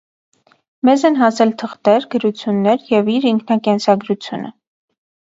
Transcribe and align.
Մեզ 0.87 1.01
են 1.09 1.17
հասել 1.17 1.51
թղթեր, 1.61 2.07
գրություններ 2.15 2.85
և 2.93 3.11
իր 3.17 3.27
ինքնակենսագրությունը։ 3.33 4.51